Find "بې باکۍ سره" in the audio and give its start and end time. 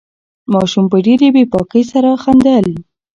1.35-2.09